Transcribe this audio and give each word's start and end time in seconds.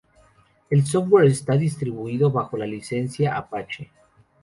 El 0.71 0.83
software 0.83 1.27
es 1.27 1.45
distribuido 1.45 2.31
bajo 2.31 2.57
la 2.57 2.65
licencia 2.65 3.37
Apache. 3.37 3.91